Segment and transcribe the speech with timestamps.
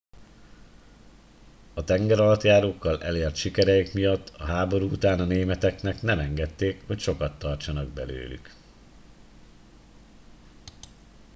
[1.73, 7.87] a tengeralattjárókkal elért sikereik miatt a háború után a németeknek nem engedték hogy sokat tartsanak
[7.87, 8.53] belőlük